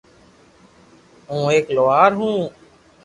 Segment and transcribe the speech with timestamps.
[1.29, 2.37] ھون ايڪ لوھار ھون